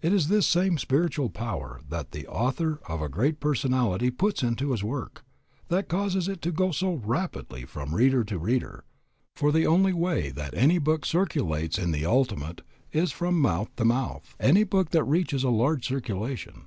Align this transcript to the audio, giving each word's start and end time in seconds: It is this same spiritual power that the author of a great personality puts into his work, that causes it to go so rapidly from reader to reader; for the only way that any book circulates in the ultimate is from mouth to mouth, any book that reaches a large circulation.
It 0.00 0.14
is 0.14 0.28
this 0.28 0.46
same 0.46 0.78
spiritual 0.78 1.28
power 1.28 1.82
that 1.90 2.12
the 2.12 2.26
author 2.26 2.80
of 2.88 3.02
a 3.02 3.10
great 3.10 3.40
personality 3.40 4.10
puts 4.10 4.42
into 4.42 4.70
his 4.70 4.82
work, 4.82 5.22
that 5.68 5.86
causes 5.86 6.28
it 6.28 6.40
to 6.40 6.50
go 6.50 6.70
so 6.72 6.94
rapidly 6.94 7.66
from 7.66 7.94
reader 7.94 8.24
to 8.24 8.38
reader; 8.38 8.84
for 9.36 9.52
the 9.52 9.66
only 9.66 9.92
way 9.92 10.30
that 10.30 10.54
any 10.54 10.78
book 10.78 11.04
circulates 11.04 11.78
in 11.78 11.90
the 11.90 12.06
ultimate 12.06 12.62
is 12.90 13.12
from 13.12 13.38
mouth 13.38 13.68
to 13.76 13.84
mouth, 13.84 14.34
any 14.40 14.64
book 14.64 14.92
that 14.92 15.04
reaches 15.04 15.44
a 15.44 15.50
large 15.50 15.86
circulation. 15.86 16.64